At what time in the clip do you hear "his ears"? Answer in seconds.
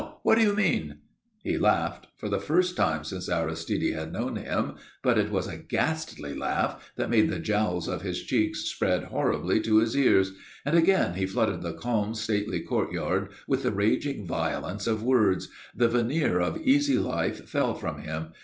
9.77-10.31